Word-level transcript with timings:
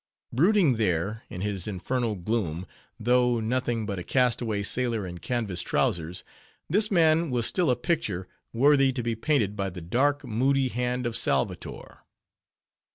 Brooding 0.33 0.77
there, 0.77 1.21
in 1.29 1.41
his 1.41 1.67
infernal 1.67 2.15
gloom, 2.15 2.65
though 2.99 3.39
nothing 3.39 3.85
but 3.85 3.99
a 3.99 4.03
castaway 4.03 4.63
sailor 4.63 5.05
in 5.05 5.19
canvas 5.19 5.61
trowsers, 5.61 6.23
this 6.67 6.89
man 6.89 7.29
was 7.29 7.45
still 7.45 7.69
a 7.69 7.75
picture, 7.75 8.27
worthy 8.51 8.91
to 8.93 9.03
be 9.03 9.13
painted 9.13 9.55
by 9.55 9.69
the 9.69 9.79
dark, 9.79 10.25
moody 10.25 10.69
hand 10.69 11.05
of 11.05 11.15
Salvator. 11.15 11.99